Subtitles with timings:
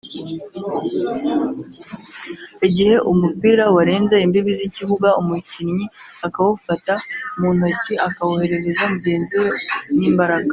[2.67, 5.85] Igihe umupira warenze imbibi z’ikibuga umukinnyi
[6.27, 6.93] akawufata
[7.39, 9.49] mu ntoki akawoherereza mugenzi we
[9.97, 10.49] n’imbaraga